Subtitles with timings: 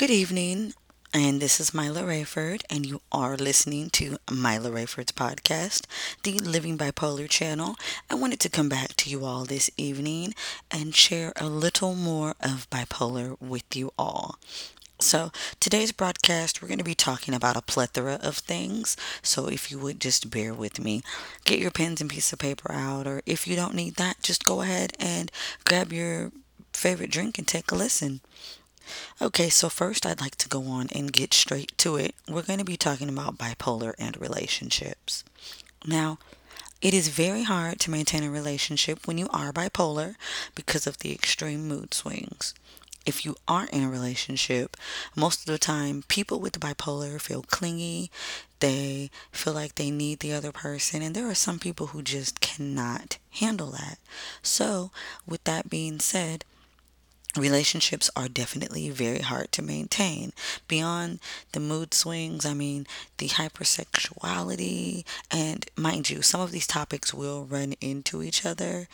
[0.00, 0.72] Good evening,
[1.12, 5.84] and this is Myla Rayford, and you are listening to Myla Rayford's podcast,
[6.22, 7.76] the Living Bipolar channel.
[8.08, 10.34] I wanted to come back to you all this evening
[10.70, 14.38] and share a little more of bipolar with you all.
[15.00, 18.96] So, today's broadcast, we're going to be talking about a plethora of things.
[19.20, 21.02] So, if you would just bear with me,
[21.44, 24.46] get your pens and piece of paper out, or if you don't need that, just
[24.46, 25.30] go ahead and
[25.66, 26.32] grab your
[26.72, 28.22] favorite drink and take a listen.
[29.20, 32.14] Okay, so first I'd like to go on and get straight to it.
[32.28, 35.24] We're going to be talking about bipolar and relationships.
[35.86, 36.18] Now,
[36.80, 40.14] it is very hard to maintain a relationship when you are bipolar
[40.54, 42.54] because of the extreme mood swings.
[43.04, 44.76] If you aren't in a relationship,
[45.16, 48.10] most of the time people with bipolar feel clingy,
[48.60, 52.40] they feel like they need the other person, and there are some people who just
[52.40, 53.98] cannot handle that.
[54.42, 54.90] So,
[55.26, 56.44] with that being said,
[57.36, 60.32] relationships are definitely very hard to maintain.
[60.68, 61.20] Beyond
[61.52, 62.86] the mood swings, I mean,
[63.18, 68.88] the hypersexuality, and mind you, some of these topics will run into each other.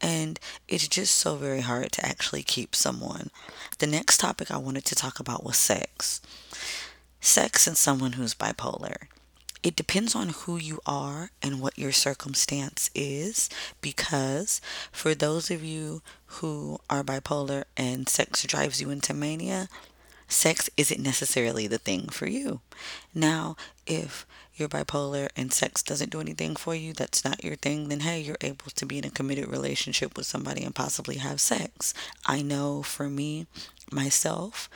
[0.00, 3.30] And it's just so very hard to actually keep someone.
[3.78, 6.22] The next topic I wanted to talk about was sex.
[7.20, 9.08] Sex and someone who's bipolar.
[9.62, 13.50] It depends on who you are and what your circumstance is,
[13.82, 19.68] because for those of you who are bipolar and sex drives you into mania,
[20.28, 22.60] sex isn't necessarily the thing for you.
[23.14, 27.88] Now, if you're bipolar and sex doesn't do anything for you, that's not your thing,
[27.88, 31.40] then hey, you're able to be in a committed relationship with somebody and possibly have
[31.40, 31.92] sex.
[32.24, 33.46] I know for me,
[33.90, 34.70] myself,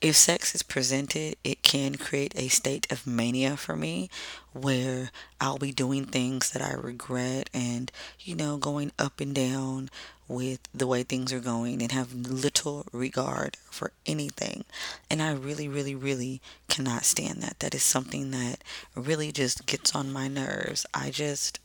[0.00, 4.08] if sex is presented, it can create a state of mania for me
[4.52, 7.90] where I'll be doing things that I regret and,
[8.20, 9.90] you know, going up and down
[10.28, 14.64] with the way things are going and have little regard for anything.
[15.10, 17.58] And I really, really, really cannot stand that.
[17.60, 18.62] That is something that
[18.94, 20.86] really just gets on my nerves.
[20.94, 21.58] I just,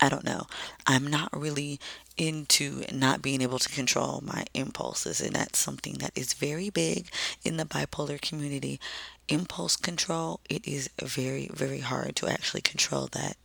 [0.00, 0.46] I don't know.
[0.86, 1.80] I'm not really
[2.16, 7.08] into not being able to control my impulses, and that's something that is very big
[7.44, 8.80] in the bipolar community.
[9.28, 13.36] Impulse control, it is very, very hard to actually control that.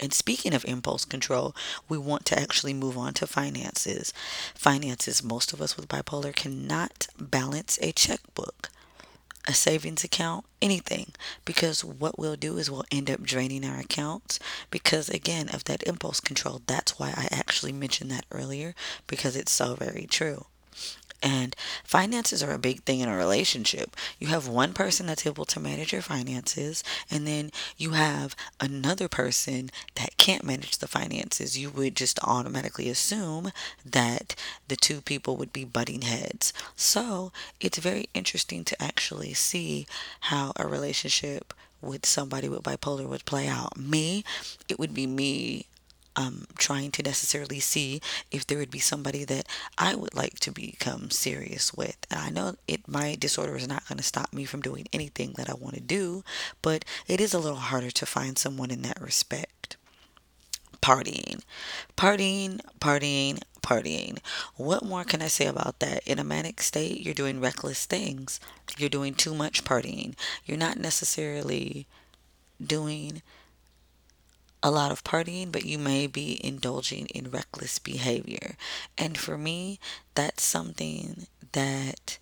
[0.00, 1.54] And speaking of impulse control,
[1.88, 4.12] we want to actually move on to finances.
[4.54, 8.70] Finances, most of us with bipolar cannot balance a checkbook
[9.46, 11.12] a savings account, anything.
[11.44, 14.38] Because what we'll do is we'll end up draining our accounts
[14.70, 16.62] because, again, of that impulse control.
[16.66, 18.74] That's why I actually mentioned that earlier
[19.06, 20.46] because it's so very true.
[21.22, 23.96] And finances are a big thing in a relationship.
[24.18, 29.08] You have one person that's able to manage your finances, and then you have another
[29.08, 31.58] person that can't manage the finances.
[31.58, 33.50] You would just automatically assume
[33.84, 34.36] that
[34.68, 36.52] the two people would be butting heads.
[36.76, 39.86] So it's very interesting to actually see
[40.20, 43.76] how a relationship with somebody with bipolar would play out.
[43.76, 44.24] Me,
[44.68, 45.66] it would be me
[46.16, 49.46] um, trying to necessarily see if there would be somebody that
[49.76, 51.96] I would like to become serious with.
[52.10, 55.34] And I know it my disorder is not going to stop me from doing anything
[55.36, 56.24] that I want to do,
[56.62, 59.76] but it is a little harder to find someone in that respect.
[60.80, 61.42] Partying,
[61.96, 64.18] partying, partying, partying.
[64.56, 66.06] What more can I say about that?
[66.06, 68.40] In a manic state, you're doing reckless things.
[68.76, 70.14] You're doing too much partying.
[70.46, 71.86] You're not necessarily
[72.64, 73.22] doing
[74.62, 78.56] a lot of partying, but you may be indulging in reckless behavior.
[78.96, 79.78] And for me,
[80.14, 82.18] that's something that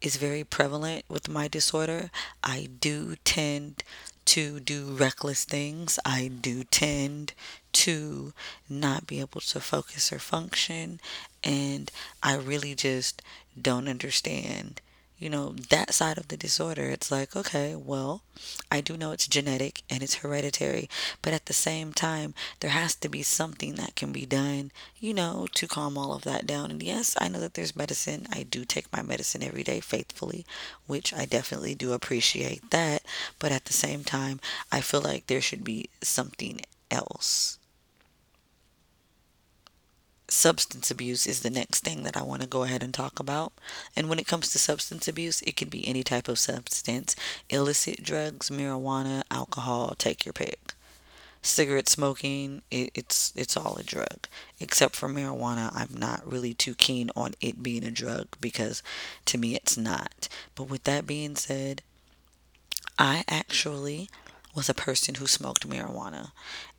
[0.00, 2.10] is very prevalent with my disorder.
[2.42, 3.82] I do tend
[4.26, 5.98] to do reckless things.
[6.04, 7.32] I do tend
[7.72, 8.32] to
[8.68, 11.00] not be able to focus or function.
[11.42, 11.90] And
[12.22, 13.22] I really just
[13.60, 14.80] don't understand
[15.18, 18.22] you know, that side of the disorder, it's like, okay, well,
[18.70, 20.90] I do know it's genetic and it's hereditary,
[21.22, 25.14] but at the same time, there has to be something that can be done, you
[25.14, 26.70] know, to calm all of that down.
[26.70, 28.26] And yes, I know that there's medicine.
[28.30, 30.44] I do take my medicine every day faithfully,
[30.86, 33.02] which I definitely do appreciate that.
[33.38, 34.40] But at the same time,
[34.70, 37.55] I feel like there should be something else
[40.28, 43.52] substance abuse is the next thing that I want to go ahead and talk about.
[43.94, 47.14] And when it comes to substance abuse, it can be any type of substance
[47.48, 50.74] illicit drugs, marijuana, alcohol, take your pick.
[51.42, 54.26] Cigarette smoking, it, it's it's all a drug.
[54.58, 58.82] Except for marijuana, I'm not really too keen on it being a drug because
[59.26, 60.28] to me it's not.
[60.56, 61.82] But with that being said,
[62.98, 64.10] I actually
[64.56, 66.32] was a person who smoked marijuana.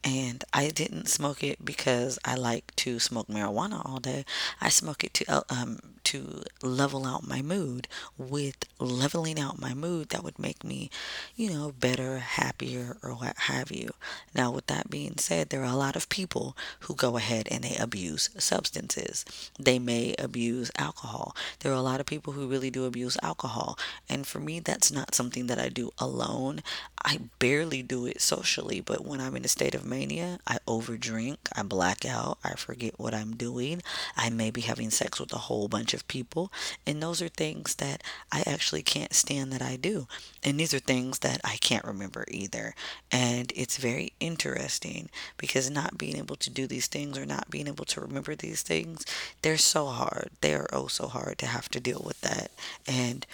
[0.03, 4.25] And I didn't smoke it because I like to smoke marijuana all day.
[4.59, 7.88] I smoke it to uh, um to level out my mood.
[8.18, 10.89] With leveling out my mood, that would make me,
[11.36, 13.92] you know, better, happier, or what have you.
[14.33, 17.63] Now, with that being said, there are a lot of people who go ahead and
[17.63, 19.25] they abuse substances.
[19.59, 21.36] They may abuse alcohol.
[21.59, 23.77] There are a lot of people who really do abuse alcohol.
[24.07, 26.62] And for me, that's not something that I do alone.
[27.04, 31.38] I barely do it socially, but when I'm in a state of mania, I overdrink,
[31.56, 33.81] I black out, I forget what I'm doing.
[34.15, 36.51] I may be having sex with a whole bunch of people.
[36.85, 40.07] And those are things that I actually can't stand that I do.
[40.44, 42.75] And these are things that I can't remember either.
[43.11, 47.67] And it's very interesting because not being able to do these things or not being
[47.67, 49.05] able to remember these things,
[49.41, 50.29] they're so hard.
[50.41, 52.51] They are oh so hard to have to deal with that.
[52.85, 53.25] And,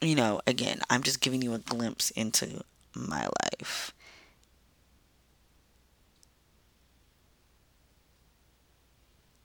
[0.00, 2.62] you know, again, I'm just giving you a glimpse into
[2.94, 3.92] my life.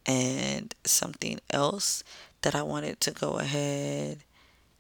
[0.08, 2.04] And something else
[2.42, 4.20] that I wanted to go ahead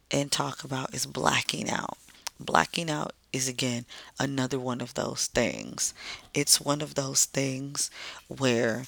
[0.09, 1.97] and talk about is blacking out.
[2.39, 3.85] Blacking out is again
[4.19, 5.93] another one of those things.
[6.33, 7.91] It's one of those things
[8.27, 8.85] where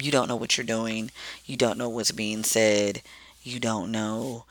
[0.00, 1.10] you don't know what you're doing,
[1.44, 3.02] you don't know what's being said,
[3.42, 4.44] you don't know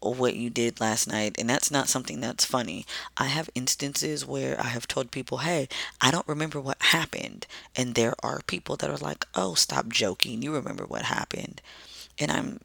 [0.00, 2.86] what you did last night, and that's not something that's funny.
[3.16, 5.68] I have instances where I have told people, hey,
[6.00, 7.46] I don't remember what happened.
[7.76, 10.42] And there are people that are like, oh, stop joking.
[10.42, 11.60] You remember what happened.
[12.18, 12.60] And I'm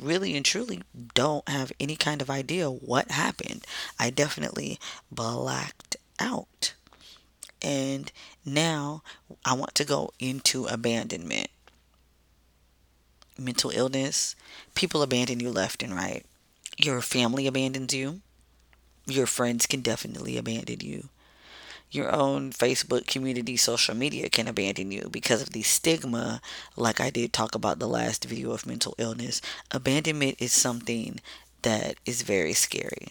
[0.00, 0.82] really and truly
[1.14, 3.66] don't have any kind of idea what happened.
[3.98, 4.78] I definitely
[5.10, 6.74] blacked out.
[7.60, 8.12] And
[8.44, 9.02] now
[9.44, 11.48] I want to go into abandonment.
[13.36, 14.34] Mental illness,
[14.74, 16.24] people abandon you left and right.
[16.80, 18.20] Your family abandons you.
[19.04, 21.08] Your friends can definitely abandon you.
[21.90, 26.40] Your own Facebook community, social media can abandon you because of the stigma,
[26.76, 29.40] like I did talk about the last video of mental illness.
[29.72, 31.18] Abandonment is something
[31.62, 33.08] that is very scary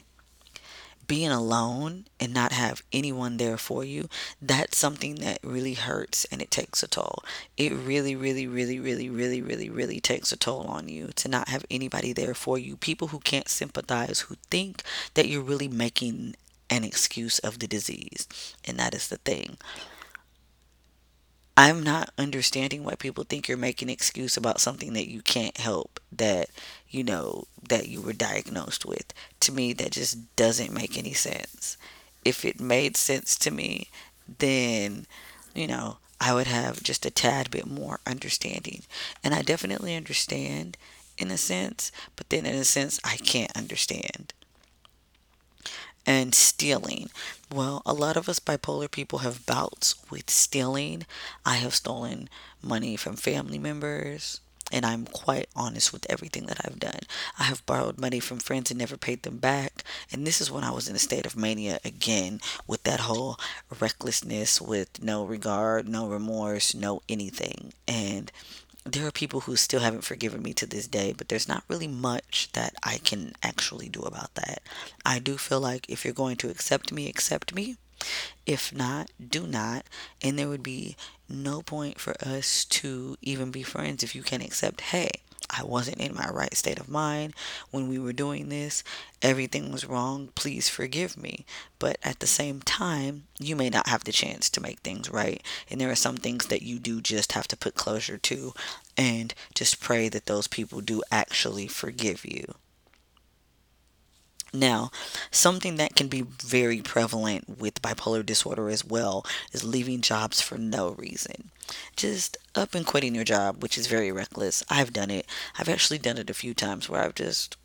[1.07, 4.09] being alone and not have anyone there for you,
[4.41, 7.23] that's something that really hurts and it takes a toll.
[7.55, 11.49] It really, really, really, really, really, really, really takes a toll on you to not
[11.49, 12.75] have anybody there for you.
[12.75, 14.83] People who can't sympathize, who think
[15.13, 16.35] that you're really making
[16.69, 18.27] an excuse of the disease.
[18.65, 19.57] And that is the thing.
[21.59, 25.57] I'm not understanding why people think you're making an excuse about something that you can't
[25.57, 26.49] help that
[26.87, 29.11] you know that you were diagnosed with.
[29.41, 31.75] To me that just doesn't make any sense.
[32.23, 33.89] If it made sense to me,
[34.37, 35.07] then
[35.55, 38.83] you know, I would have just a tad bit more understanding.
[39.23, 40.77] And I definitely understand
[41.17, 44.33] in a sense, but then in a sense I can't understand
[46.07, 47.11] and stealing.
[47.53, 51.05] Well, a lot of us bipolar people have bouts with stealing.
[51.45, 52.29] I have stolen
[52.63, 54.39] money from family members,
[54.71, 57.01] and I'm quite honest with everything that I've done.
[57.37, 59.83] I have borrowed money from friends and never paid them back.
[60.11, 63.37] And this is when I was in a state of mania again with that whole
[63.79, 67.73] recklessness, with no regard, no remorse, no anything.
[67.87, 68.31] And
[68.91, 71.87] there are people who still haven't forgiven me to this day, but there's not really
[71.87, 74.61] much that I can actually do about that.
[75.05, 77.77] I do feel like if you're going to accept me, accept me.
[78.45, 79.85] If not, do not.
[80.21, 80.95] And there would be
[81.27, 85.09] no point for us to even be friends if you can't accept, hey,
[85.49, 87.33] I wasn't in my right state of mind
[87.71, 88.83] when we were doing this.
[89.21, 90.29] Everything was wrong.
[90.35, 91.45] Please forgive me.
[91.79, 95.41] But at the same time, you may not have the chance to make things right.
[95.69, 98.53] And there are some things that you do just have to put closure to
[98.97, 102.55] and just pray that those people do actually forgive you.
[104.53, 104.91] Now,
[105.29, 110.57] something that can be very prevalent with bipolar disorder as well is leaving jobs for
[110.57, 111.51] no reason.
[111.95, 114.63] Just up and quitting your job, which is very reckless.
[114.69, 115.25] I've done it.
[115.59, 117.57] I've actually done it a few times where I've just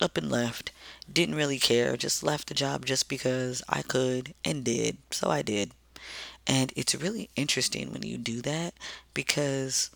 [0.00, 0.72] up and left,
[1.10, 4.98] didn't really care, just left the job just because I could and did.
[5.10, 5.70] So I did.
[6.46, 8.74] And it's really interesting when you do that
[9.14, 9.90] because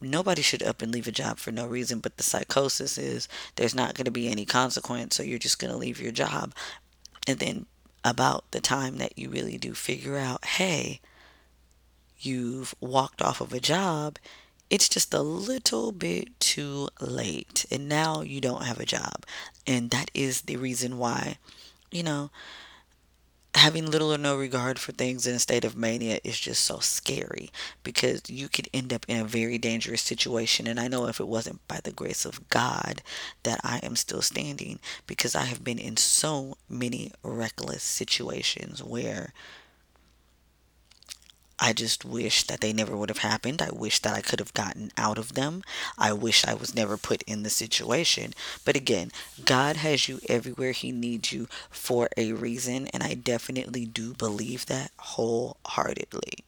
[0.00, 3.74] nobody should up and leave a job for no reason, but the psychosis is there's
[3.74, 6.54] not going to be any consequence, so you're just going to leave your job.
[7.26, 7.66] And then
[8.04, 11.00] about the time that you really do figure out, hey,
[12.18, 14.18] you've walked off of a job,
[14.70, 17.66] it's just a little bit too late.
[17.70, 19.24] And now you don't have a job.
[19.66, 21.38] And that is the reason why,
[21.90, 22.30] you know,
[23.56, 26.78] having little or no regard for things in a state of mania is just so
[26.78, 27.50] scary
[27.82, 30.66] because you could end up in a very dangerous situation.
[30.66, 33.02] And I know if it wasn't by the grace of God
[33.44, 39.32] that I am still standing because I have been in so many reckless situations where
[41.58, 43.60] I just wish that they never would have happened.
[43.60, 45.62] I wish that I could have gotten out of them.
[45.98, 48.32] I wish I was never put in the situation.
[48.64, 49.10] But again,
[49.44, 52.86] God has you everywhere He needs you for a reason.
[52.88, 56.44] And I definitely do believe that wholeheartedly.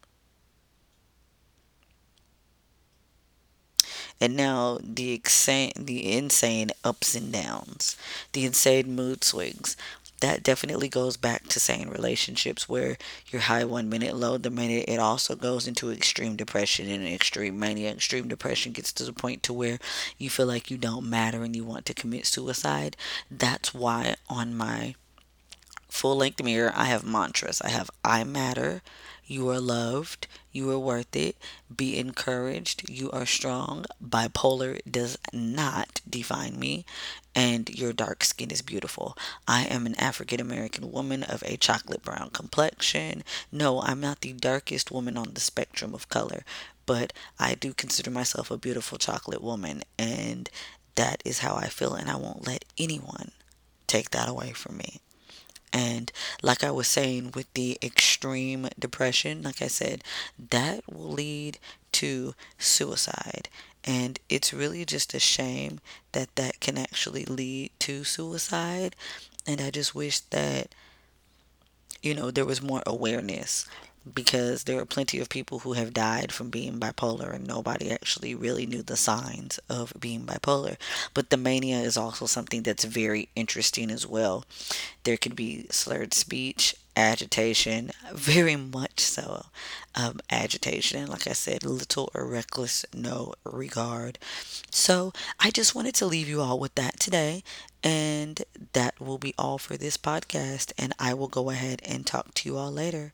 [4.21, 7.97] And now the insane, the insane ups and downs,
[8.33, 9.77] the insane mood swings.
[10.21, 12.99] That definitely goes back to saying relationships where
[13.31, 14.87] you're high one minute, low the minute.
[14.89, 17.93] It also goes into extreme depression and extreme mania.
[17.93, 19.79] Extreme depression gets to the point to where
[20.19, 22.97] you feel like you don't matter and you want to commit suicide.
[23.31, 24.97] That's why on my
[25.89, 27.61] full length mirror, I have mantras.
[27.63, 28.83] I have I matter,
[29.29, 31.37] you are loved, you are worth it,
[31.75, 33.85] be encouraged, you are strong.
[34.03, 36.85] Bipolar does not define me,
[37.35, 39.17] and your dark skin is beautiful.
[39.47, 43.23] I am an African American woman of a chocolate brown complexion.
[43.53, 46.43] No, I'm not the darkest woman on the spectrum of color,
[46.87, 50.49] but I do consider myself a beautiful chocolate woman, and
[50.95, 53.33] that is how I feel, and I won't let anyone
[53.87, 55.01] take that away from me.
[55.73, 56.11] And
[56.43, 60.03] like I was saying with the extreme depression, like I said,
[60.51, 61.59] that will lead
[61.93, 63.49] to suicide.
[63.85, 65.81] And it's really just a shame
[66.13, 68.97] that that can actually lead to suicide.
[69.47, 70.75] And I just wish that,
[72.03, 73.67] you know, there was more awareness
[74.15, 78.35] because there are plenty of people who have died from being bipolar and nobody actually
[78.35, 80.77] really knew the signs of being bipolar.
[81.15, 84.45] But the mania is also something that's very interesting as well.
[85.05, 89.47] There could be slurred speech, agitation, very much so.
[89.95, 94.19] Um, agitation, and like I said, little or reckless, no regard.
[94.71, 97.43] So I just wanted to leave you all with that today.
[97.83, 100.73] And that will be all for this podcast.
[100.77, 103.13] And I will go ahead and talk to you all later.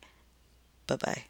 [0.87, 1.25] Bye bye.